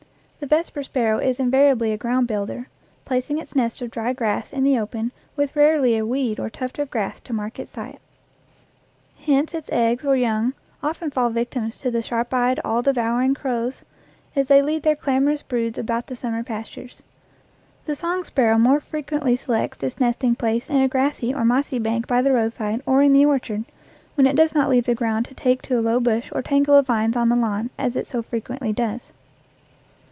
[0.41, 2.67] The vesper sparrow is invariably a ground builder,
[3.05, 6.79] placing its nest of dry grass in the open with rarely a weed or tuft
[6.79, 7.99] of grass to mark its site.
[7.99, 12.33] EACH AFTER ITS KIND Hence its eggs or young often fall victims to the sharp
[12.33, 13.83] eyed, all devouring crows,
[14.35, 17.03] as they lead their clamorous broods about the summer pastures.
[17.85, 22.07] The song sparrow more frequently selects its nesting place in a grassy or mossy bank
[22.07, 23.63] by the roadside or in the orchard,
[24.15, 26.73] when it does not leave the ground to take to a low bush or tangle
[26.73, 29.01] of vines on the lawn, as it so frequently does.